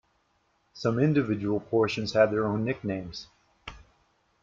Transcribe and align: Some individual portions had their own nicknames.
Some 0.73 0.97
individual 0.97 1.59
portions 1.59 2.13
had 2.13 2.31
their 2.31 2.47
own 2.47 2.65
nicknames. 2.65 3.27